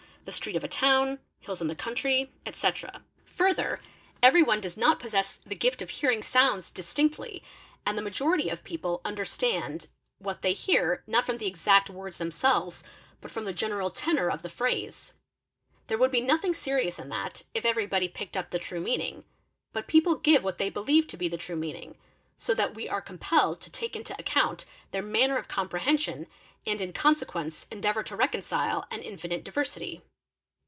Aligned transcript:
the 0.23 0.31
street 0.31 0.55
of 0.55 0.63
a 0.63 0.67
town, 0.67 1.17
hills 1.39 1.63
in 1.63 1.67
the 1.67 1.73
country, 1.75 2.31
etc. 2.45 3.01
| 3.15 3.25
Further, 3.25 3.81
every 4.21 4.43
one 4.43 4.61
does 4.61 4.77
not 4.77 4.99
possess 4.99 5.35
the 5.35 5.55
gift 5.55 5.81
of 5.81 5.89
hearing 5.89 6.21
sounds 6.21 6.67
i 6.69 6.69
PERCEPTION 6.69 6.73
| 6.73 6.75
69 6.75 6.85
distinctly 7.09 7.43
and 7.87 7.97
the 7.97 8.03
majority 8.03 8.47
of 8.47 8.63
people 8.63 9.01
understand 9.03 9.87
what 10.19 10.43
they 10.43 10.53
hear 10.53 11.03
not 11.07 11.23
et 11.27 11.31
om 11.31 11.37
the 11.39 11.47
exact 11.47 11.89
words 11.89 12.17
themselves 12.17 12.83
but 13.19 13.31
from 13.31 13.45
the 13.45 13.51
general 13.51 13.89
tenor 13.89 14.29
of 14.29 14.43
the 14.43 14.49
phrase. 14.49 15.13
There 15.87 15.97
would 15.97 16.11
be 16.11 16.21
nothing 16.21 16.53
serious 16.53 16.99
in 16.99 17.09
that, 17.09 17.41
if 17.55 17.65
everybody 17.65 18.07
picked 18.07 18.37
up 18.37 18.51
t 18.51 18.59
true 18.59 18.79
meaning; 18.79 19.23
but 19.73 19.87
people 19.87 20.15
give 20.17 20.43
what 20.43 20.59
they 20.59 20.69
believe 20.69 21.07
to 21.07 21.17
be 21.17 21.29
the 21.29 21.35
true 21.37 21.55
"meaning, 21.55 21.97
so 22.37 22.53
that 22.53 22.75
we 22.75 22.87
are 22.87 23.01
compelled 23.01 23.59
to 23.61 23.71
take 23.71 23.95
into 23.95 24.15
account 24.19 24.65
their 24.91 25.01
manner 25.03 25.39
of 25.39 25.47
comprehension 25.47 26.27
and 26.67 26.79
in 26.79 26.93
consequence 26.93 27.65
endeavour 27.71 28.03
to 28.03 28.15
reconcile 28.15 28.85
an 28.91 29.01
infinite 29.01 29.43
diversity. 29.43 30.03